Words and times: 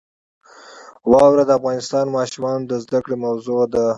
واوره 1.11 1.43
د 1.49 1.51
افغان 1.59 2.07
ماشومانو 2.17 2.67
د 2.69 2.73
زده 2.83 2.99
کړې 3.03 3.15
موضوع 3.25 3.61
ده. 3.73 3.85